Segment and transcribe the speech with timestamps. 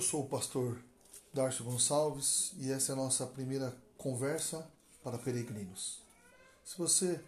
[0.00, 0.82] Eu sou o pastor
[1.30, 4.66] Darcio Gonçalves e essa é a nossa primeira conversa
[5.04, 6.00] para peregrinos.
[6.64, 7.20] Se você,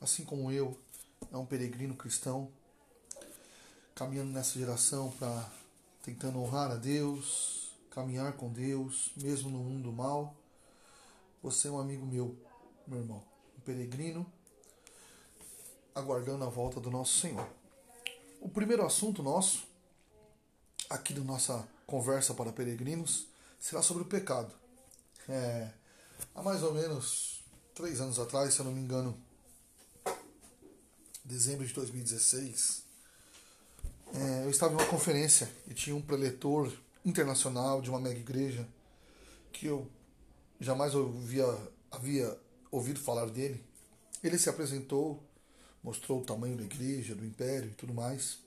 [0.00, 0.74] assim como eu,
[1.30, 2.50] é um peregrino cristão,
[3.94, 5.52] caminhando nessa geração para
[6.02, 10.34] tentando honrar a Deus, caminhar com Deus, mesmo no mundo mal,
[11.42, 12.34] você é um amigo meu,
[12.86, 13.22] meu irmão,
[13.58, 14.24] um peregrino
[15.94, 17.46] aguardando a volta do nosso Senhor.
[18.40, 19.68] O primeiro assunto nosso,
[20.88, 23.26] aqui da nossa conversa para peregrinos,
[23.60, 24.52] será sobre o pecado.
[25.28, 25.70] É,
[26.34, 27.42] há mais ou menos
[27.74, 29.16] três anos atrás, se eu não me engano,
[31.24, 32.82] dezembro de 2016,
[34.14, 36.72] é, eu estava em uma conferência e tinha um preletor
[37.04, 38.66] internacional de uma mega igreja
[39.52, 39.90] que eu
[40.60, 41.46] jamais ouvia,
[41.90, 42.38] havia
[42.70, 43.64] ouvido falar dele.
[44.22, 45.22] Ele se apresentou
[45.84, 48.38] mostrou o tamanho da igreja, do império e tudo mais.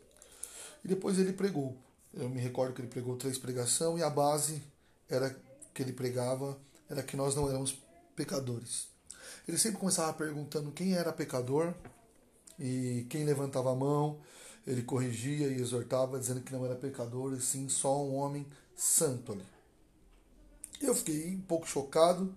[0.83, 1.77] E depois ele pregou.
[2.17, 4.63] Eu me recordo que ele pregou três pregações e a base
[5.07, 5.35] era
[5.73, 6.57] que ele pregava
[6.89, 7.77] era que nós não éramos
[8.15, 8.87] pecadores.
[9.47, 11.73] Ele sempre começava perguntando quem era pecador
[12.59, 14.19] e quem levantava a mão,
[14.65, 18.45] ele corrigia e exortava dizendo que não era pecador, e sim só um homem
[18.75, 19.45] santo ali.
[20.81, 22.33] Eu fiquei um pouco chocado,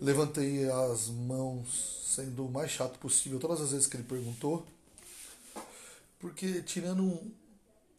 [0.00, 4.66] levantei as mãos sendo o mais chato possível todas as vezes que ele perguntou.
[6.18, 7.32] Porque, tirando um,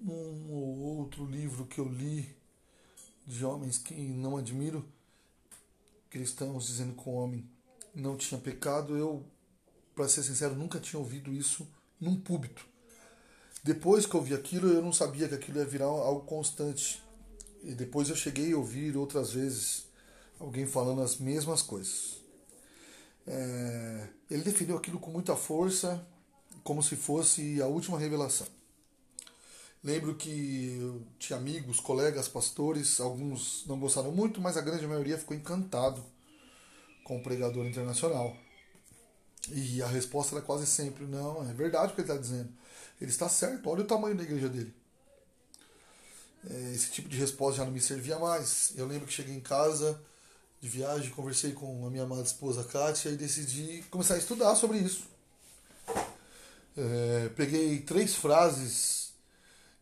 [0.03, 2.35] um ou outro livro que eu li
[3.25, 4.85] de homens que não admiro,
[6.09, 7.49] cristãos dizendo que o homem
[7.95, 9.25] não tinha pecado, eu,
[9.95, 11.67] para ser sincero, nunca tinha ouvido isso
[11.99, 12.65] num púlpito.
[13.63, 17.01] Depois que eu vi aquilo, eu não sabia que aquilo ia virar algo constante.
[17.63, 19.87] E depois eu cheguei a ouvir outras vezes
[20.37, 22.17] alguém falando as mesmas coisas.
[23.25, 26.05] É, ele definiu aquilo com muita força,
[26.61, 28.47] como se fosse a última revelação.
[29.83, 35.17] Lembro que eu tinha amigos, colegas, pastores, alguns não gostaram muito, mas a grande maioria
[35.17, 36.01] ficou encantado
[37.03, 38.35] com o pregador internacional.
[39.51, 42.49] E a resposta era quase sempre: não, é verdade o que ele está dizendo.
[43.01, 44.73] Ele está certo, olha o tamanho da igreja dele.
[46.49, 48.71] É, esse tipo de resposta já não me servia mais.
[48.77, 50.01] Eu lembro que cheguei em casa
[50.61, 54.77] de viagem, conversei com a minha amada esposa Kátia e decidi começar a estudar sobre
[54.77, 55.03] isso.
[56.77, 59.02] É, peguei três frases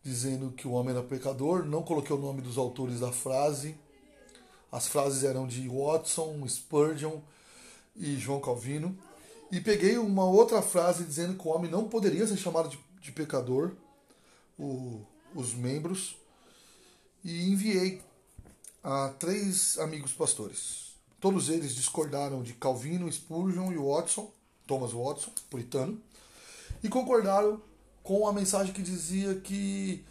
[0.03, 3.75] dizendo que o homem era pecador, não coloquei o nome dos autores da frase.
[4.71, 7.19] As frases eram de Watson, Spurgeon
[7.95, 8.97] e João Calvino.
[9.51, 13.11] E peguei uma outra frase dizendo que o homem não poderia ser chamado de, de
[13.11, 13.73] pecador,
[14.57, 15.01] o,
[15.35, 16.15] os membros,
[17.23, 18.01] e enviei
[18.83, 20.95] a três amigos pastores.
[21.19, 24.31] Todos eles discordaram de Calvino, Spurgeon e Watson,
[24.65, 26.01] Thomas Watson, puritano,
[26.81, 27.61] e concordaram
[28.11, 30.03] com a mensagem que dizia que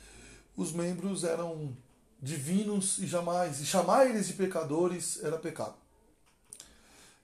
[0.57, 1.77] os membros eram
[2.19, 5.75] divinos e jamais, e chamar eles de pecadores era pecado.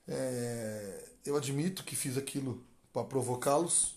[0.07, 3.95] É, eu admito que fiz aquilo para provocá-los,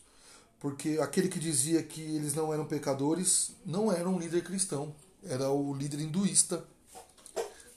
[0.58, 5.52] porque aquele que dizia que eles não eram pecadores não era um líder cristão, era
[5.52, 6.66] o líder hinduísta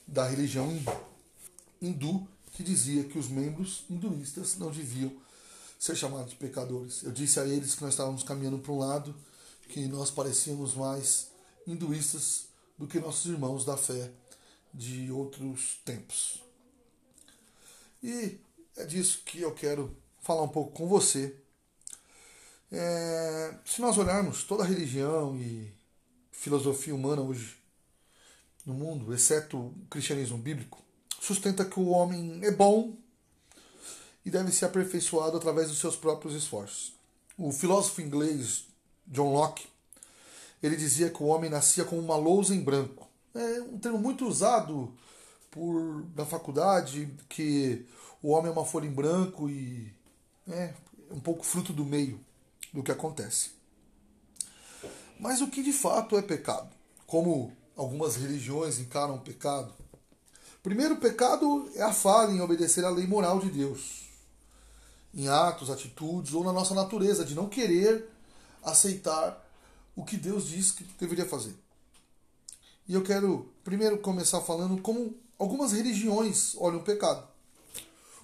[0.07, 0.69] da religião
[1.81, 5.11] hindu que dizia que os membros hinduístas não deviam
[5.83, 7.03] ser chamados de pecadores.
[7.03, 9.13] Eu disse a eles que nós estávamos caminhando para um lado
[9.67, 11.27] que nós parecíamos mais
[11.67, 12.45] hinduístas
[12.77, 14.09] do que nossos irmãos da fé
[14.73, 16.41] de outros tempos.
[18.01, 18.39] E
[18.77, 21.35] é disso que eu quero falar um pouco com você.
[22.71, 25.69] É, se nós olharmos toda a religião e
[26.31, 27.57] filosofia humana hoje
[28.65, 30.81] no mundo, exceto o cristianismo bíblico,
[31.19, 33.02] sustenta que o homem é bom
[34.25, 36.93] e deve ser aperfeiçoado através dos seus próprios esforços.
[37.37, 38.65] O filósofo inglês
[39.07, 39.67] John Locke
[40.61, 43.07] ele dizia que o homem nascia como uma lousa em branco.
[43.35, 44.93] É um termo muito usado
[45.51, 47.85] por na faculdade que
[48.21, 49.91] o homem é uma folha em branco e
[50.47, 50.73] é
[51.11, 52.19] um pouco fruto do meio
[52.71, 53.51] do que acontece.
[55.19, 56.69] Mas o que de fato é pecado?
[57.05, 59.73] Como algumas religiões encaram o pecado.
[60.61, 64.02] Primeiro, o pecado é a falha em obedecer à lei moral de Deus,
[65.13, 68.09] em atos, atitudes ou na nossa natureza de não querer
[68.63, 69.43] aceitar
[69.95, 71.55] o que Deus diz que deveria fazer.
[72.87, 77.27] E eu quero primeiro começar falando como algumas religiões olham o pecado.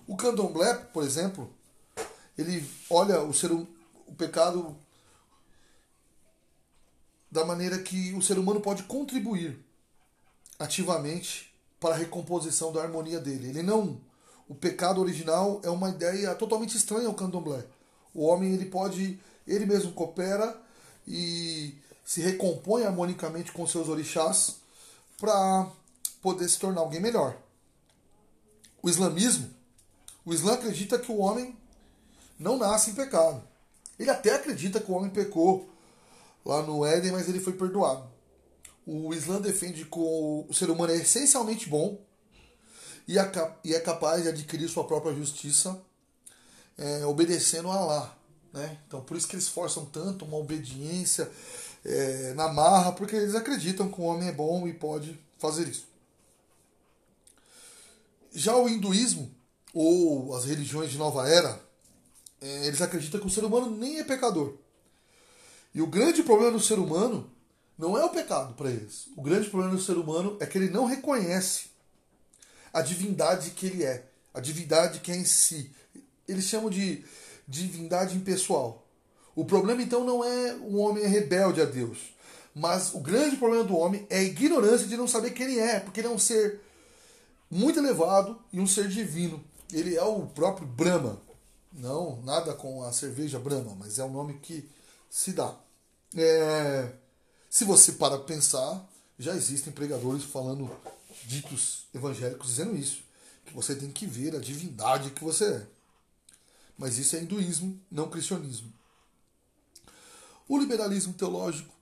[0.07, 1.53] O candomblé, por exemplo,
[2.38, 3.68] ele olha o ser o
[4.18, 4.75] pecado
[7.31, 9.63] da maneira que o ser humano pode contribuir
[10.57, 13.50] ativamente para a recomposição da harmonia dele.
[13.50, 14.01] Ele não.
[14.50, 17.63] O pecado original é uma ideia totalmente estranha ao candomblé.
[18.16, 20.60] O homem ele pode, ele mesmo coopera
[21.07, 24.56] e se recompõe harmonicamente com seus orixás
[25.19, 25.72] para
[26.19, 27.38] poder se tornar alguém melhor.
[28.81, 29.48] O islamismo,
[30.25, 31.56] o Islã acredita que o homem
[32.40, 33.44] não nasce em pecado.
[34.00, 35.69] Ele até acredita que o homem pecou
[36.44, 38.10] lá no Éden, mas ele foi perdoado.
[38.88, 42.00] O Islã defende que o ser humano é essencialmente bom
[43.63, 45.81] e é capaz de adquirir sua própria justiça
[46.77, 48.17] é, obedecendo a Allah.
[48.53, 48.79] Né?
[48.88, 51.29] Então, por isso que eles forçam tanto uma obediência
[51.83, 55.88] é, na marra, porque eles acreditam que o homem é bom e pode fazer isso.
[58.31, 59.31] Já o hinduísmo,
[59.73, 61.59] ou as religiões de nova era,
[62.41, 64.56] é, eles acreditam que o ser humano nem é pecador.
[65.73, 67.29] E o grande problema do ser humano
[67.77, 69.07] não é o pecado para eles.
[69.15, 71.69] O grande problema do ser humano é que ele não reconhece
[72.74, 75.71] a divindade que ele é, a divindade que é em si.
[76.27, 77.04] Eles chamam de
[77.48, 78.86] divindade impessoal.
[79.36, 81.98] O problema então não é o homem rebelde a Deus,
[82.54, 85.80] mas o grande problema do homem é a ignorância de não saber quem ele é,
[85.80, 86.60] porque ele é um ser
[87.50, 89.44] muito elevado e um ser divino.
[89.71, 91.19] Ele é o próprio Brahma.
[91.71, 94.68] Não, nada com a cerveja Brahma, mas é o nome que
[95.10, 95.56] se dá.
[96.16, 96.92] É,
[97.50, 98.88] se você para pensar,
[99.18, 100.69] já existem pregadores falando,
[101.25, 103.03] ditos evangélicos, dizendo isso.
[103.45, 105.67] Que você tem que ver a divindade que você é.
[106.77, 108.71] Mas isso é hinduísmo, não cristianismo.
[110.47, 111.73] O liberalismo teológico,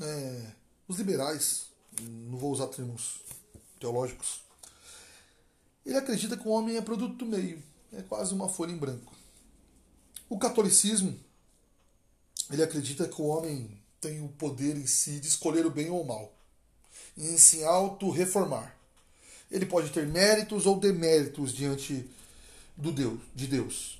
[0.00, 0.52] é,
[0.86, 1.66] os liberais,
[2.00, 3.20] não vou usar termos
[3.78, 4.42] teológicos,
[5.84, 9.14] ele acredita que o homem é produto do meio, é quase uma folha em branco.
[10.28, 11.18] O catolicismo,
[12.50, 16.02] ele acredita que o homem tem o poder em si de escolher o bem ou
[16.02, 16.37] o mal,
[17.18, 18.74] em se auto-reformar.
[19.50, 22.08] Ele pode ter méritos ou deméritos diante
[22.76, 23.98] do Deus, de Deus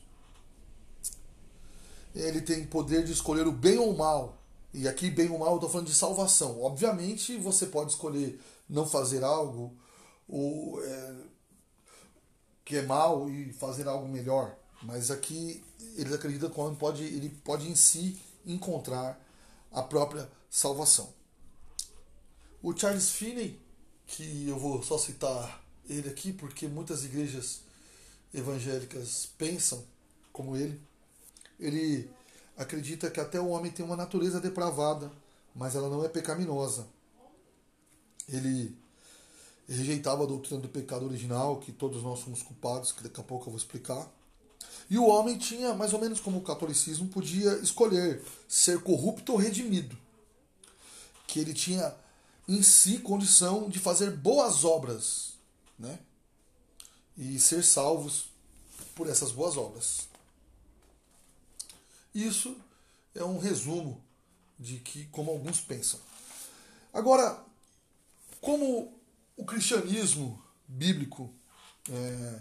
[2.15, 4.37] ele tem poder de escolher o bem ou o mal.
[4.73, 6.61] E aqui, bem ou mal, eu estou falando de salvação.
[6.63, 8.39] Obviamente, você pode escolher
[8.69, 9.73] não fazer algo
[10.29, 11.15] ou, é,
[12.65, 14.55] que é mal e fazer algo melhor.
[14.83, 15.65] Mas aqui,
[15.97, 19.19] eles acreditam que o homem pode, ele pode em si encontrar
[19.73, 21.13] a própria salvação.
[22.61, 23.61] O Charles Finney,
[24.07, 27.61] que eu vou só citar ele aqui, porque muitas igrejas
[28.35, 29.85] evangélicas pensam
[30.33, 30.81] como ele,
[31.59, 32.11] ele
[32.57, 35.11] acredita que até o homem tem uma natureza depravada,
[35.55, 36.89] mas ela não é pecaminosa.
[38.29, 38.77] Ele
[39.69, 43.45] rejeitava a doutrina do pecado original, que todos nós somos culpados, que daqui a pouco
[43.47, 44.11] eu vou explicar.
[44.91, 49.39] E o homem tinha, mais ou menos como o catolicismo, podia escolher ser corrupto ou
[49.39, 49.97] redimido.
[51.27, 51.95] Que ele tinha
[52.49, 55.35] em si condição de fazer boas obras,
[55.79, 55.99] né?
[57.17, 58.31] E ser salvos
[58.95, 60.09] por essas boas obras.
[62.15, 62.57] Isso
[63.15, 64.03] é um resumo
[64.59, 66.01] de que como alguns pensam.
[66.93, 67.45] Agora,
[68.41, 68.99] como
[69.37, 71.31] o cristianismo bíblico
[71.91, 72.41] é,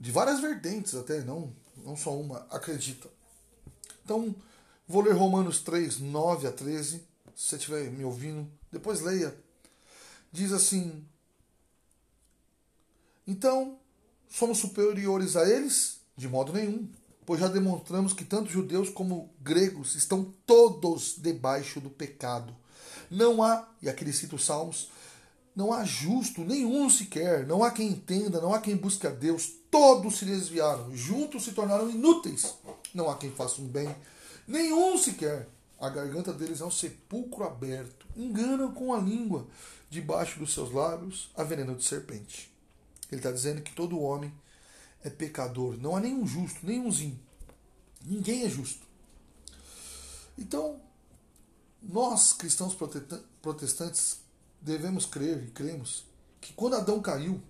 [0.00, 1.54] de várias vertentes até, não,
[1.84, 3.08] não só uma, acredita.
[4.04, 4.34] Então,
[4.88, 7.04] vou ler Romanos 3, 9 a 13, se
[7.36, 9.36] você estiver me ouvindo, depois leia.
[10.32, 11.04] Diz assim:
[13.26, 13.78] Então,
[14.28, 16.00] somos superiores a eles?
[16.16, 16.88] De modo nenhum
[17.24, 22.54] pois já demonstramos que tanto judeus como gregos estão todos debaixo do pecado.
[23.10, 24.88] Não há, e aqui ele cita os Salmos,
[25.54, 29.50] não há justo nenhum sequer, não há quem entenda, não há quem busque a Deus,
[29.70, 32.54] todos se desviaram, juntos se tornaram inúteis.
[32.94, 33.94] Não há quem faça um bem,
[34.46, 35.48] nenhum sequer.
[35.82, 39.48] A garganta deles é um sepulcro aberto, enganam com a língua,
[39.90, 42.54] debaixo dos seus lábios a veneno de serpente.
[43.10, 44.32] Ele está dizendo que todo homem
[45.02, 45.76] é pecador.
[45.78, 47.18] Não há nenhum justo, nenhumzinho.
[48.06, 48.86] Ninguém é justo.
[50.38, 50.80] Então,
[51.82, 52.76] nós, cristãos
[53.42, 54.20] protestantes,
[54.60, 56.04] devemos crer e cremos
[56.40, 57.42] que quando Adão caiu,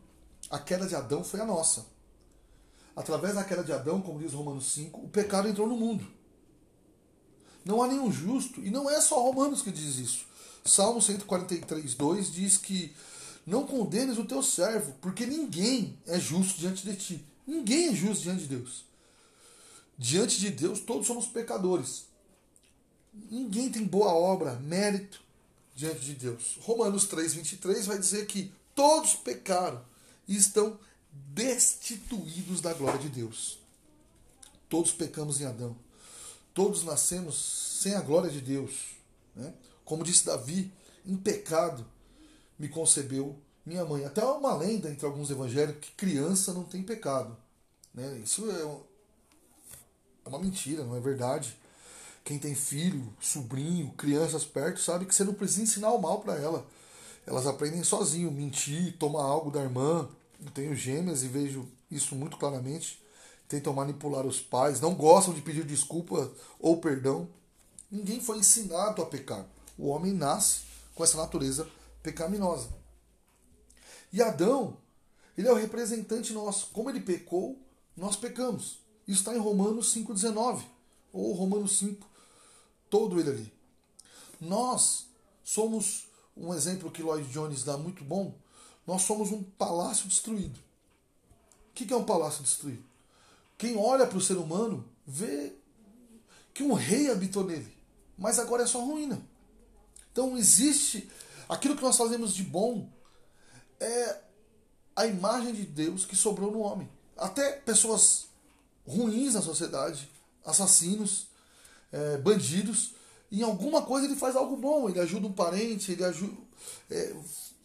[0.48, 1.84] a queda de Adão foi a nossa.
[2.96, 6.21] Através da queda de Adão, como diz Romanos 5, o pecado entrou no mundo.
[7.64, 10.26] Não há nenhum justo, e não é só Romanos que diz isso.
[10.64, 12.92] Salmo 143, 2 diz que
[13.46, 17.24] não condenes o teu servo, porque ninguém é justo diante de ti.
[17.46, 18.84] Ninguém é justo diante de Deus.
[19.98, 22.04] Diante de Deus, todos somos pecadores.
[23.30, 25.22] Ninguém tem boa obra, mérito
[25.74, 26.58] diante de Deus.
[26.60, 29.84] Romanos 3,23 vai dizer que todos pecaram
[30.26, 30.78] e estão
[31.12, 33.58] destituídos da glória de Deus.
[34.68, 35.76] Todos pecamos em Adão.
[36.54, 38.96] Todos nascemos sem a glória de Deus.
[39.34, 39.52] Né?
[39.84, 40.72] Como disse Davi,
[41.04, 41.86] em pecado
[42.58, 44.04] me concebeu minha mãe.
[44.04, 47.36] Até uma lenda entre alguns evangélicos que criança não tem pecado.
[47.94, 48.20] Né?
[48.22, 48.62] Isso é,
[50.24, 51.56] é uma mentira, não é verdade.
[52.24, 56.36] Quem tem filho, sobrinho, crianças perto, sabe que você não precisa ensinar o mal para
[56.36, 56.64] ela.
[57.26, 60.08] elas aprendem sozinho, mentir, tomar algo da irmã.
[60.44, 63.01] Eu tenho gêmeas e vejo isso muito claramente.
[63.52, 67.28] Tentam manipular os pais, não gostam de pedir desculpa ou perdão.
[67.90, 69.46] Ninguém foi ensinado a pecar.
[69.76, 70.62] O homem nasce
[70.94, 71.68] com essa natureza
[72.02, 72.70] pecaminosa.
[74.10, 74.78] E Adão,
[75.36, 76.68] ele é o representante nosso.
[76.72, 77.58] Como ele pecou,
[77.94, 78.78] nós pecamos.
[79.06, 80.62] Isso está em Romanos 5,19.
[81.12, 82.08] Ou Romanos 5,
[82.88, 83.52] todo ele ali.
[84.40, 85.08] Nós
[85.44, 88.34] somos um exemplo que Lloyd Jones dá muito bom.
[88.86, 90.58] Nós somos um palácio destruído.
[91.68, 92.91] O que é um palácio destruído?
[93.62, 95.52] Quem olha para o ser humano vê
[96.52, 97.72] que um rei habitou nele,
[98.18, 99.22] mas agora é só ruína.
[100.10, 101.08] Então existe
[101.48, 102.90] aquilo que nós fazemos de bom
[103.78, 104.20] é
[104.96, 106.90] a imagem de Deus que sobrou no homem.
[107.16, 108.26] Até pessoas
[108.84, 110.10] ruins na sociedade,
[110.44, 111.28] assassinos,
[111.92, 112.96] é, bandidos,
[113.30, 116.36] em alguma coisa ele faz algo bom, ele ajuda um parente, ele ajuda,
[116.90, 117.14] é,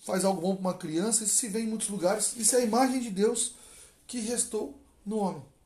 [0.05, 2.63] faz algo bom para uma criança, isso se vê em muitos lugares, isso é a
[2.63, 3.55] imagem de Deus
[4.05, 5.56] que restou no homem.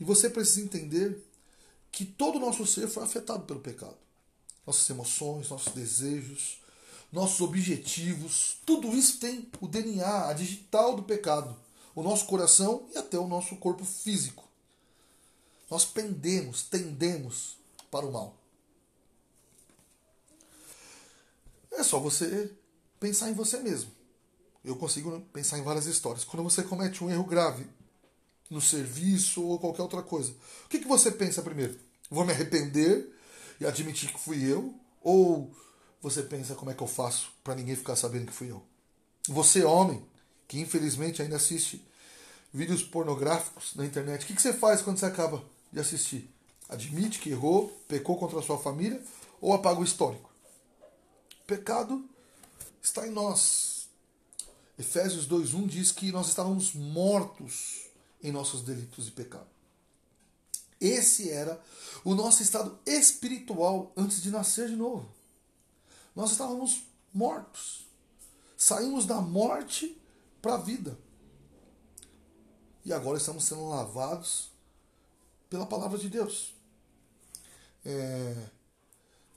[0.00, 1.24] E você precisa entender
[1.90, 3.96] que todo o nosso ser foi afetado pelo pecado.
[4.66, 6.60] Nossas emoções, nossos desejos,
[7.10, 11.56] nossos objetivos, tudo isso tem o DNA, a digital do pecado,
[11.94, 14.46] o nosso coração e até o nosso corpo físico.
[15.70, 17.56] Nós pendemos, tendemos
[17.90, 18.36] para o mal.
[21.72, 22.52] É só você
[22.98, 23.90] pensar em você mesmo.
[24.64, 26.24] Eu consigo pensar em várias histórias.
[26.24, 27.66] Quando você comete um erro grave
[28.50, 30.32] no serviço ou qualquer outra coisa,
[30.64, 31.78] o que, que você pensa primeiro?
[32.10, 33.14] Vou me arrepender
[33.60, 34.74] e admitir que fui eu?
[35.02, 35.50] Ou
[36.00, 38.62] você pensa como é que eu faço para ninguém ficar sabendo que fui eu?
[39.28, 40.02] Você, homem,
[40.46, 41.86] que infelizmente ainda assiste
[42.52, 46.30] vídeos pornográficos na internet, o que, que você faz quando você acaba de assistir?
[46.68, 49.02] admite que errou, pecou contra a sua família
[49.40, 50.30] ou apaga o histórico.
[51.42, 52.04] O pecado
[52.82, 53.88] está em nós.
[54.78, 57.87] Efésios 2:1 diz que nós estávamos mortos
[58.22, 59.46] em nossos delitos e pecado.
[60.80, 61.60] Esse era
[62.04, 65.08] o nosso estado espiritual antes de nascer de novo.
[66.14, 67.86] Nós estávamos mortos.
[68.56, 70.00] Saímos da morte
[70.40, 70.98] para a vida.
[72.84, 74.50] E agora estamos sendo lavados
[75.50, 76.54] pela palavra de Deus.
[77.84, 78.34] É,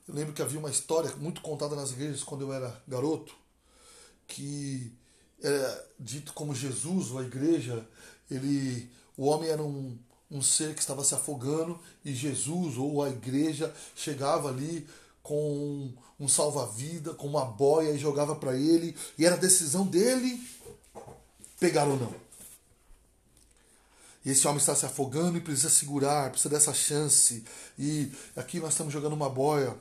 [0.08, 3.34] eu lembro que havia uma história muito contada nas igrejas quando eu era garoto,
[4.26, 4.92] que
[5.40, 7.86] era dito como Jesus ou a igreja,
[8.32, 9.98] ele, o homem era um,
[10.30, 14.86] um ser que estava se afogando e Jesus ou a igreja chegava ali
[15.22, 20.40] com um salva-vida, com uma boia e jogava para ele, e era decisão dele
[21.58, 22.14] pegar ou não.
[24.24, 27.44] E esse homem está se afogando e precisa segurar, precisa dessa chance.
[27.78, 29.76] E aqui nós estamos jogando uma boia.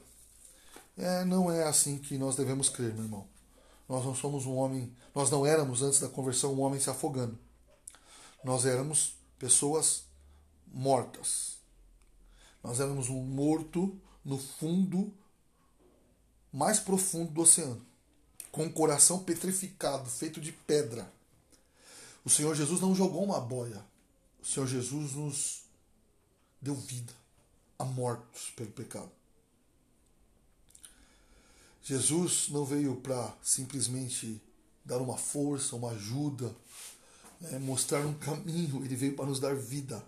[0.98, 3.27] É, não é assim que nós devemos crer, meu irmão.
[3.88, 7.38] Nós não somos um homem, nós não éramos antes da conversão um homem se afogando.
[8.43, 10.03] Nós éramos pessoas
[10.67, 11.57] mortas.
[12.63, 15.13] Nós éramos um morto no fundo
[16.51, 17.86] mais profundo do oceano,
[18.51, 21.12] com o coração petrificado, feito de pedra.
[22.25, 23.83] O Senhor Jesus não jogou uma boia,
[24.41, 25.63] o Senhor Jesus nos
[26.62, 27.13] deu vida
[27.79, 29.12] a mortos pelo pecado.
[31.83, 34.39] Jesus não veio para simplesmente
[34.86, 36.55] dar uma força, uma ajuda,
[37.41, 40.03] né, mostrar um caminho, ele veio para nos dar vida.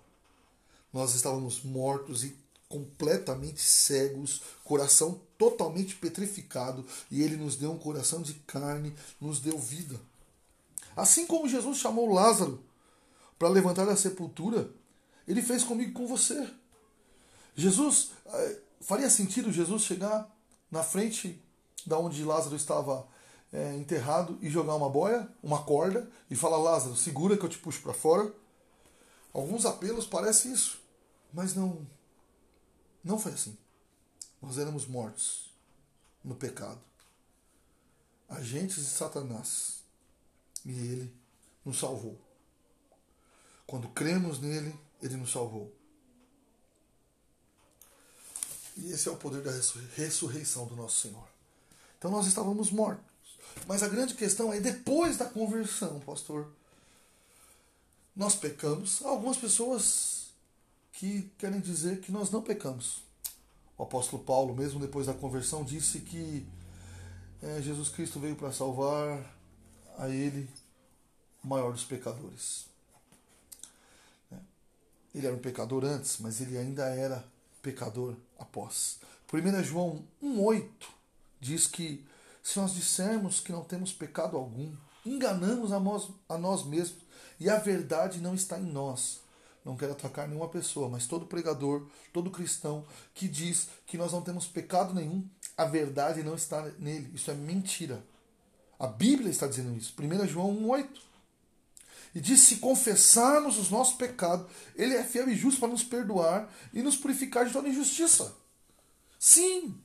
[0.91, 2.35] Nós estávamos mortos e
[2.69, 9.59] completamente cegos, coração totalmente petrificado, e ele nos deu um coração de carne, nos deu
[9.59, 9.99] vida.
[10.95, 12.63] Assim como Jesus chamou Lázaro
[13.37, 14.69] para levantar da sepultura,
[15.27, 16.47] ele fez comigo com você.
[17.55, 20.29] Jesus, eh, faria sentido Jesus chegar
[20.71, 21.39] na frente
[21.85, 23.07] da onde Lázaro estava
[23.53, 27.59] é, enterrado e jogar uma boia, uma corda e falar: Lázaro, segura que eu te
[27.59, 28.33] puxo para fora.
[29.31, 30.81] Alguns apelos parecem isso,
[31.31, 31.87] mas não,
[33.03, 33.55] não foi assim.
[34.41, 35.51] Nós éramos mortos
[36.23, 36.81] no pecado,
[38.27, 39.83] agentes de Satanás,
[40.65, 41.15] e ele
[41.63, 42.19] nos salvou.
[43.65, 45.73] Quando cremos nele, ele nos salvou.
[48.77, 49.51] E esse é o poder da
[49.95, 51.27] ressurreição do nosso Senhor.
[51.97, 53.12] Então nós estávamos mortos.
[53.67, 56.47] Mas a grande questão é depois da conversão, pastor.
[58.15, 59.01] Nós pecamos.
[59.03, 60.27] Há algumas pessoas
[60.93, 63.01] que querem dizer que nós não pecamos.
[63.77, 66.45] O apóstolo Paulo, mesmo depois da conversão, disse que
[67.41, 69.19] é, Jesus Cristo veio para salvar
[69.97, 70.49] a ele,
[71.43, 72.65] o maior dos pecadores.
[75.13, 77.23] Ele era um pecador antes, mas ele ainda era
[77.61, 78.99] pecador após.
[79.31, 80.69] 1 João 1,8
[81.39, 82.03] diz que
[82.43, 87.01] Se nós dissermos que não temos pecado algum, enganamos a nós, a nós mesmos
[87.39, 89.21] e a verdade não está em nós.
[89.63, 94.21] Não quero atacar nenhuma pessoa, mas todo pregador, todo cristão que diz que nós não
[94.21, 95.25] temos pecado nenhum,
[95.57, 97.11] a verdade não está nele.
[97.13, 98.03] Isso é mentira.
[98.77, 99.93] A Bíblia está dizendo isso.
[99.97, 100.89] 1 João 1,8.
[102.13, 104.45] E diz: se confessarmos os nossos pecados,
[104.75, 108.35] Ele é fiel e justo para nos perdoar e nos purificar de toda injustiça.
[109.17, 109.81] Sim,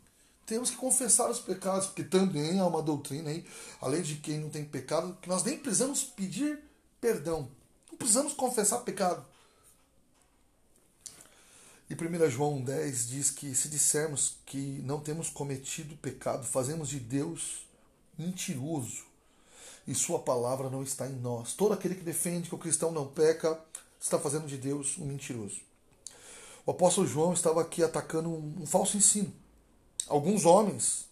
[0.48, 3.46] temos que confessar os pecados, porque também há uma doutrina aí,
[3.82, 6.58] além de quem não tem pecado, que nós nem precisamos pedir
[6.98, 7.50] perdão.
[7.90, 9.24] Não precisamos confessar pecado.
[11.90, 16.98] E 1 João 10 diz que se dissermos que não temos cometido pecado, fazemos de
[16.98, 17.66] Deus
[18.18, 19.04] mentiroso
[19.86, 21.52] e sua palavra não está em nós.
[21.52, 23.58] Todo aquele que defende que o cristão não peca
[24.00, 25.60] está fazendo de Deus um mentiroso.
[26.64, 29.32] O apóstolo João estava aqui atacando um, falso ensino.
[30.08, 31.06] Alguns homens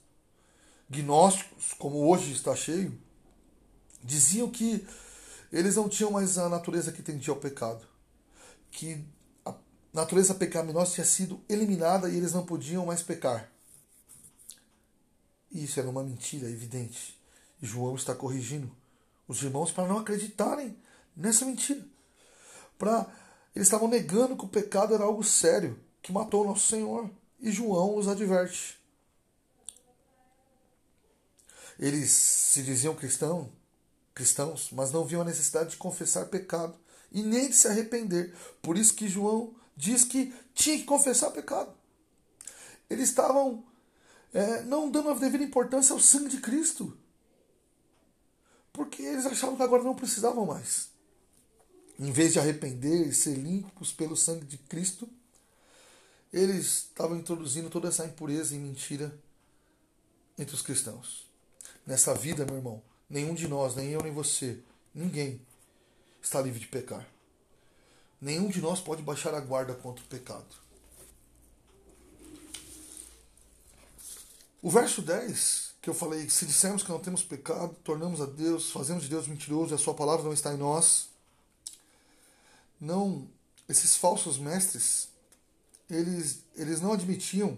[0.88, 2.98] gnósticos, como hoje está cheio,
[4.02, 4.86] diziam que
[5.52, 7.86] eles não tinham mais a natureza que tendia ao pecado,
[8.70, 9.04] que
[9.44, 9.54] a
[9.92, 13.50] natureza pecaminosa tinha sido eliminada e eles não podiam mais pecar.
[15.50, 17.18] Isso era uma mentira evidente.
[17.60, 18.70] E João está corrigindo
[19.26, 20.76] os irmãos para não acreditarem
[21.16, 21.84] nessa mentira.
[22.78, 23.06] Para
[23.54, 27.10] eles estavam negando que o pecado era algo sério, que matou o nosso Senhor.
[27.40, 28.78] E João os adverte.
[31.78, 33.50] Eles se diziam cristão,
[34.14, 36.76] cristãos, mas não viam a necessidade de confessar pecado
[37.12, 38.34] e nem de se arrepender.
[38.62, 41.72] Por isso que João diz que tinha que confessar pecado.
[42.88, 43.64] Eles estavam
[44.32, 46.96] é, não dando a devida importância ao sangue de Cristo.
[48.72, 50.90] Porque eles achavam que agora não precisavam mais.
[51.98, 55.08] Em vez de arrepender e ser limpos pelo sangue de Cristo,
[56.32, 59.18] eles estavam introduzindo toda essa impureza e mentira
[60.38, 61.25] entre os cristãos.
[61.86, 64.58] Nessa vida, meu irmão, nenhum de nós, nem eu nem você,
[64.92, 65.40] ninguém
[66.20, 67.06] está livre de pecar.
[68.20, 70.46] Nenhum de nós pode baixar a guarda contra o pecado.
[74.60, 78.72] O verso 10, que eu falei, se dissermos que não temos pecado, tornamos a Deus,
[78.72, 81.08] fazemos de Deus mentiroso e a sua palavra não está em nós.
[82.80, 83.28] Não,
[83.68, 85.08] esses falsos mestres,
[85.88, 87.56] eles, eles não admitiam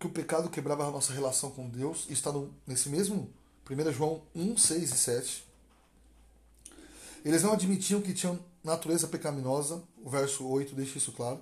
[0.00, 2.00] que o pecado quebrava a nossa relação com Deus.
[2.00, 3.32] Isso está no, nesse mesmo
[3.68, 5.44] 1 João 1, 6 e 7.
[7.24, 11.40] Eles não admitiam que tinham natureza pecaminosa, o verso 8 deixa isso claro.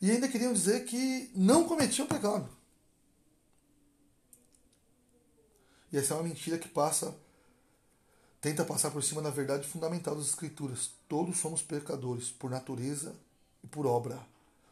[0.00, 2.48] E ainda queriam dizer que não cometiam pecado.
[5.92, 7.14] E essa é uma mentira que passa,
[8.40, 10.90] tenta passar por cima da verdade fundamental das Escrituras.
[11.08, 13.14] Todos somos pecadores, por natureza
[13.62, 14.18] e por obra.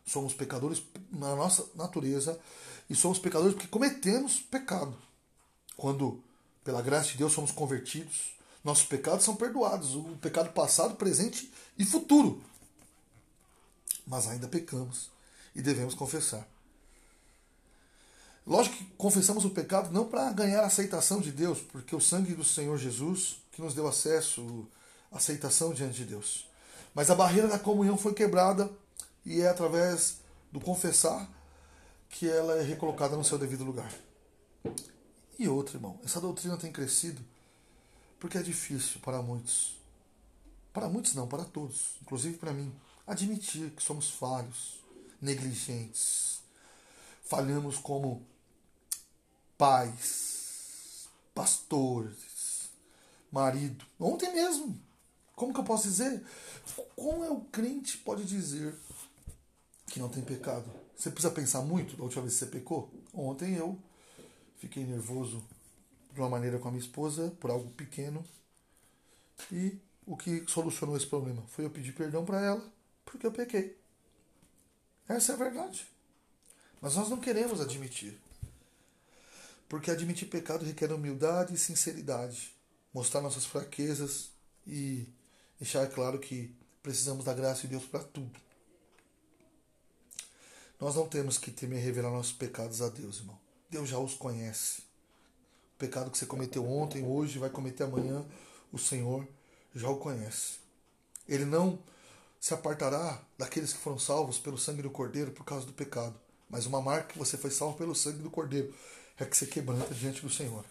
[0.04, 2.40] Somos pecadores na nossa natureza
[2.88, 4.96] e somos pecadores porque cometemos pecado.
[5.80, 6.22] Quando,
[6.62, 11.86] pela graça de Deus, somos convertidos, nossos pecados são perdoados, o pecado passado, presente e
[11.86, 12.44] futuro.
[14.06, 15.10] Mas ainda pecamos
[15.56, 16.46] e devemos confessar.
[18.46, 22.34] Lógico que confessamos o pecado não para ganhar a aceitação de Deus, porque o sangue
[22.34, 24.66] do Senhor Jesus que nos deu acesso,
[25.10, 26.46] aceitação diante de Deus.
[26.94, 28.70] Mas a barreira da comunhão foi quebrada
[29.24, 30.18] e é através
[30.52, 31.26] do confessar
[32.10, 33.90] que ela é recolocada no seu devido lugar.
[35.40, 37.24] E outro, irmão, essa doutrina tem crescido
[38.18, 39.74] porque é difícil para muitos.
[40.70, 42.70] Para muitos não, para todos, inclusive para mim,
[43.06, 44.84] admitir que somos falhos,
[45.18, 46.42] negligentes,
[47.24, 48.22] falhamos como
[49.56, 52.68] pais, pastores,
[53.32, 53.82] marido.
[53.98, 54.78] Ontem mesmo,
[55.34, 56.22] como que eu posso dizer?
[56.94, 58.78] Como é o crente pode dizer
[59.86, 60.70] que não tem pecado?
[60.94, 62.92] Você precisa pensar muito da última vez que você pecou?
[63.14, 63.78] Ontem eu
[64.60, 65.42] fiquei nervoso
[66.12, 68.24] de uma maneira com a minha esposa por algo pequeno
[69.50, 72.72] e o que solucionou esse problema foi eu pedir perdão para ela
[73.04, 73.76] porque eu pequei.
[75.08, 75.88] Essa é a verdade.
[76.80, 78.16] Mas nós não queremos admitir.
[79.68, 82.54] Porque admitir pecado requer humildade e sinceridade,
[82.92, 84.30] mostrar nossas fraquezas
[84.66, 85.08] e
[85.58, 88.38] deixar claro que precisamos da graça de Deus para tudo.
[90.78, 93.39] Nós não temos que temer revelar nossos pecados a Deus, irmão.
[93.70, 94.82] Deus já os conhece.
[95.74, 98.24] O pecado que você cometeu ontem, hoje, vai cometer amanhã,
[98.72, 99.26] o Senhor
[99.74, 100.58] já o conhece.
[101.28, 101.78] Ele não
[102.40, 106.18] se apartará daqueles que foram salvos pelo sangue do Cordeiro por causa do pecado.
[106.48, 108.74] Mas uma marca que você foi salvo pelo sangue do Cordeiro
[109.18, 110.64] é que você quebranta diante do Senhor.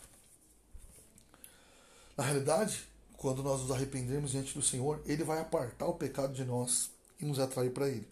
[2.18, 2.86] Na realidade,
[3.16, 7.26] quando nós nos arrependermos diante do Senhor, Ele vai apartar o pecado de nós e
[7.26, 8.08] nos atrair para Ele.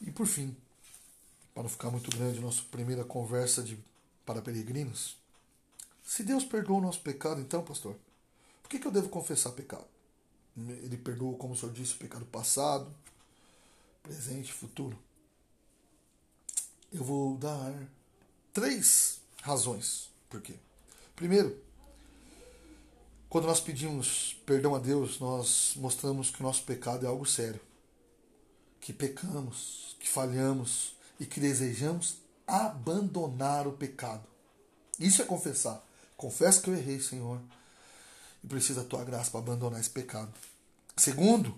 [0.00, 0.56] E por fim,
[1.58, 3.76] para não ficar muito grande, nossa primeira conversa de,
[4.24, 5.16] para peregrinos,
[6.04, 7.96] Se Deus perdoou o nosso pecado, então, pastor,
[8.62, 9.84] por que, que eu devo confessar pecado?
[10.56, 12.94] Ele perdoou, como o senhor disse, o pecado passado,
[14.04, 14.96] presente futuro.
[16.92, 17.74] Eu vou dar
[18.52, 20.54] três razões por quê.
[21.16, 21.60] Primeiro,
[23.28, 27.60] quando nós pedimos perdão a Deus, nós mostramos que o nosso pecado é algo sério.
[28.80, 34.26] Que pecamos, que falhamos e que desejamos abandonar o pecado.
[34.98, 35.84] Isso é confessar.
[36.16, 37.40] Confesso que eu errei, Senhor,
[38.42, 40.32] e preciso da tua graça para abandonar esse pecado.
[40.96, 41.56] Segundo,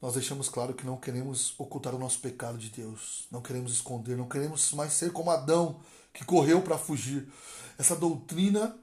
[0.00, 4.16] nós deixamos claro que não queremos ocultar o nosso pecado de Deus, não queremos esconder,
[4.16, 5.80] não queremos mais ser como Adão,
[6.12, 7.28] que correu para fugir.
[7.78, 8.76] Essa doutrina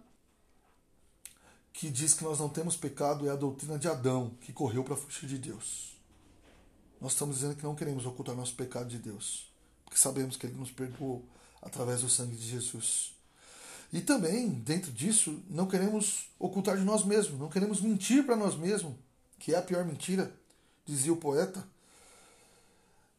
[1.73, 4.95] que diz que nós não temos pecado é a doutrina de Adão, que correu para
[4.95, 5.98] fugir de Deus.
[7.01, 9.49] Nós estamos dizendo que não queremos ocultar nosso pecado de Deus,
[9.85, 11.23] porque sabemos que Ele nos perdoou
[11.61, 13.13] através do sangue de Jesus.
[13.91, 18.55] E também, dentro disso, não queremos ocultar de nós mesmos, não queremos mentir para nós
[18.55, 18.93] mesmos,
[19.39, 20.31] que é a pior mentira,
[20.85, 21.65] dizia o poeta.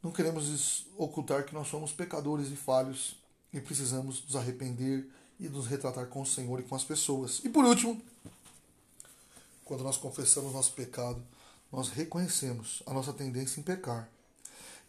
[0.02, 3.16] Não queremos ocultar que nós somos pecadores e falhos
[3.52, 7.40] e precisamos nos arrepender e nos retratar com o Senhor e com as pessoas.
[7.44, 8.00] E por último,
[9.64, 11.20] quando nós confessamos nosso pecado,
[11.72, 14.10] nós reconhecemos a nossa tendência em pecar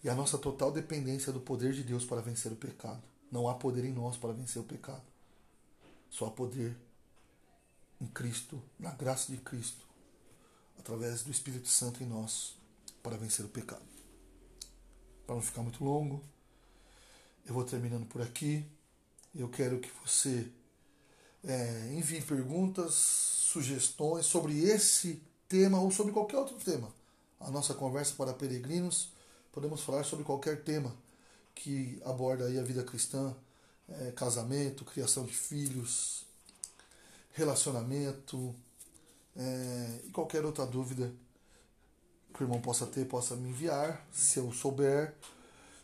[0.03, 3.01] e a nossa total dependência do poder de Deus para vencer o pecado.
[3.31, 5.03] Não há poder em nós para vencer o pecado.
[6.09, 6.75] Só há poder
[8.01, 9.85] em Cristo, na graça de Cristo,
[10.79, 12.55] através do Espírito Santo em nós,
[13.03, 13.85] para vencer o pecado.
[15.25, 16.23] Para não ficar muito longo,
[17.45, 18.65] eu vou terminando por aqui.
[19.33, 20.51] Eu quero que você
[21.43, 26.87] é, envie perguntas, sugestões sobre esse tema ou sobre qualquer outro tema.
[27.37, 29.09] A nossa conversa para peregrinos,
[29.51, 30.95] podemos falar sobre qualquer tema
[31.53, 33.35] que aborda aí a vida cristã,
[33.89, 36.25] é, casamento, criação de filhos,
[37.33, 38.55] relacionamento
[39.35, 41.11] é, e qualquer outra dúvida
[42.33, 44.07] que o irmão possa ter, possa me enviar.
[44.09, 45.13] Se eu souber,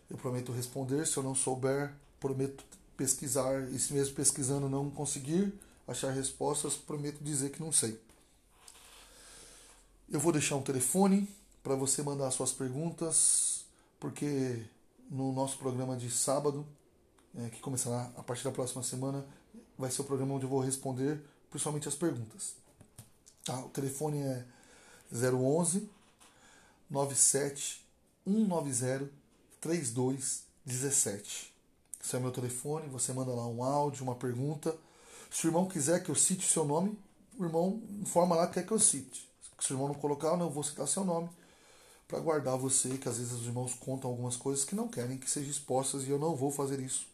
[0.10, 1.06] eu prometo responder.
[1.06, 2.63] Se eu não souber, prometo
[2.95, 3.69] pesquisar.
[3.73, 5.53] E se mesmo pesquisando não conseguir
[5.86, 7.99] achar respostas, prometo dizer que não sei.
[10.10, 11.28] Eu vou deixar um telefone
[11.62, 13.65] para você mandar suas perguntas,
[14.00, 14.63] porque
[15.10, 16.65] no nosso programa de sábado,
[17.38, 19.26] é, que começará a partir da próxima semana,
[19.78, 22.56] vai ser o programa onde eu vou responder principalmente as perguntas.
[23.43, 23.60] Tá?
[23.60, 24.46] O telefone é
[25.12, 25.89] 011
[26.89, 27.86] 97
[28.26, 29.12] 190
[29.60, 31.54] 3217.
[32.02, 34.74] Esse é o meu telefone, você manda lá um áudio, uma pergunta.
[35.30, 36.98] Se o irmão quiser que eu cite o seu nome,
[37.38, 39.27] o irmão informa lá que quer que eu cite.
[39.60, 41.30] Se o irmão não colocar, eu não vou citar seu nome
[42.08, 45.30] para guardar você, que às vezes os irmãos contam algumas coisas que não querem que
[45.30, 47.08] sejam expostas e eu não vou fazer isso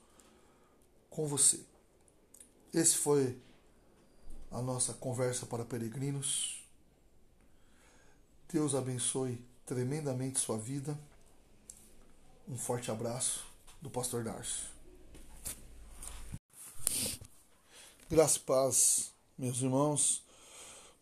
[1.09, 1.59] com você.
[2.73, 3.37] Esse foi
[4.51, 6.63] a nossa conversa para peregrinos.
[8.51, 10.97] Deus abençoe tremendamente sua vida.
[12.47, 13.45] Um forte abraço
[13.81, 14.67] do pastor Darcio.
[18.09, 20.22] Graça e paz, meus irmãos.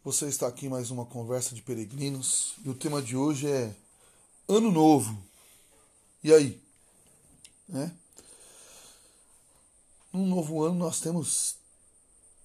[0.03, 3.71] Você está aqui em mais uma conversa de peregrinos e o tema de hoje é
[4.49, 5.15] Ano Novo.
[6.23, 6.59] E aí?
[7.69, 7.93] Né?
[10.11, 11.55] Num novo ano nós temos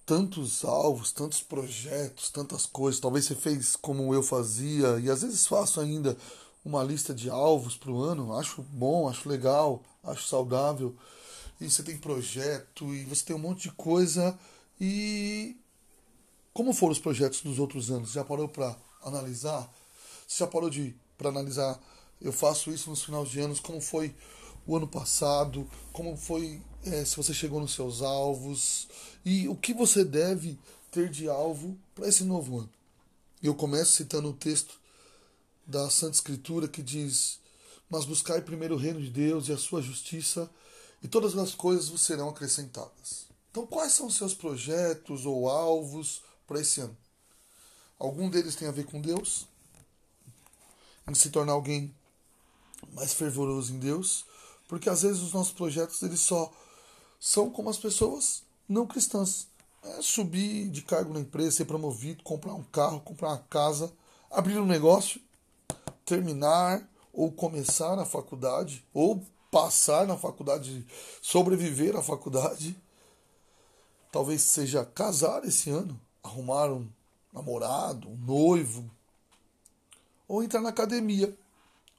[0.05, 3.01] tantos alvos, tantos projetos, tantas coisas.
[3.01, 6.15] Talvez você fez como eu fazia e às vezes faço ainda
[6.63, 8.37] uma lista de alvos para o ano.
[8.37, 10.95] Acho bom, acho legal, acho saudável.
[11.59, 14.37] E você tem projeto e você tem um monte de coisa
[14.79, 15.57] e
[16.57, 18.13] como foram os projetos dos outros anos?
[18.13, 19.71] Já parou para analisar?
[20.27, 21.79] Você já parou de para analisar?
[22.19, 23.59] Eu faço isso nos finais de anos.
[23.59, 24.15] Como foi
[24.65, 25.69] o ano passado?
[25.93, 28.87] Como foi é, se você chegou nos seus alvos?
[29.23, 30.57] E o que você deve
[30.89, 32.69] ter de alvo para esse novo ano?
[33.43, 34.79] Eu começo citando o texto
[35.63, 37.37] da Santa Escritura que diz:
[37.87, 40.49] Mas buscai primeiro o reino de Deus e a sua justiça,
[41.03, 43.27] e todas as coisas vos serão acrescentadas.
[43.51, 46.97] Então, quais são os seus projetos ou alvos para esse ano.
[47.99, 49.47] Algum deles tem a ver com Deus,
[51.07, 51.93] em se tornar alguém
[52.93, 54.25] mais fervoroso em Deus,
[54.67, 56.51] porque às vezes os nossos projetos eles só
[57.19, 59.47] são como as pessoas não cristãs.
[59.83, 63.91] É subir de cargo na empresa, ser promovido, comprar um carro, comprar uma casa,
[64.29, 65.21] abrir um negócio,
[66.05, 70.85] terminar ou começar na faculdade, ou passar na faculdade,
[71.21, 72.77] sobreviver à faculdade.
[74.11, 76.87] Talvez seja casar esse ano, arrumar um
[77.33, 78.89] namorado, um noivo,
[80.27, 81.35] ou entrar na academia,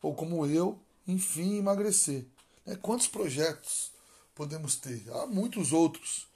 [0.02, 2.26] ou como eu, enfim, emagrecer.
[2.64, 2.76] Né?
[2.76, 3.90] Quantos projetos
[4.34, 5.02] podemos ter?
[5.12, 6.26] Há muitos outros.